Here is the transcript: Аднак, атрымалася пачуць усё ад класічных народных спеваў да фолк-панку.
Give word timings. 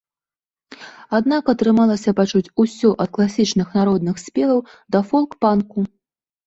Аднак, 1.17 1.51
атрымалася 1.53 2.15
пачуць 2.21 2.53
усё 2.65 2.89
ад 3.07 3.15
класічных 3.19 3.67
народных 3.81 4.15
спеваў 4.27 4.59
да 4.97 5.05
фолк-панку. 5.13 5.89